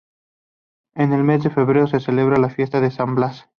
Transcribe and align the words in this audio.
En 0.95 1.13
el 1.13 1.23
mes 1.23 1.43
de 1.43 1.51
febrero 1.51 1.85
se 1.85 1.99
celebra 1.99 2.37
la 2.39 2.49
fiesta 2.49 2.81
de 2.81 2.89
San 2.89 3.13
Blas. 3.13 3.47